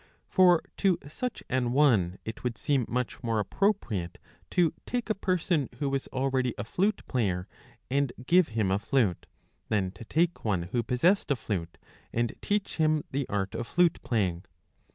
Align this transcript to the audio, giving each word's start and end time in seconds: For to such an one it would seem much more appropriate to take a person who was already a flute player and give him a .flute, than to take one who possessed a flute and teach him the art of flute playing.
For 0.27 0.63
to 0.77 0.97
such 1.07 1.43
an 1.47 1.73
one 1.73 2.17
it 2.25 2.43
would 2.43 2.57
seem 2.57 2.87
much 2.89 3.21
more 3.21 3.37
appropriate 3.39 4.17
to 4.49 4.73
take 4.87 5.11
a 5.11 5.13
person 5.13 5.69
who 5.77 5.89
was 5.91 6.07
already 6.07 6.55
a 6.57 6.63
flute 6.63 7.03
player 7.07 7.47
and 7.87 8.11
give 8.25 8.47
him 8.57 8.71
a 8.71 8.79
.flute, 8.79 9.27
than 9.69 9.91
to 9.91 10.03
take 10.03 10.43
one 10.43 10.63
who 10.63 10.81
possessed 10.81 11.29
a 11.29 11.35
flute 11.35 11.77
and 12.11 12.33
teach 12.41 12.77
him 12.77 13.03
the 13.11 13.29
art 13.29 13.53
of 13.53 13.67
flute 13.67 14.01
playing. 14.01 14.43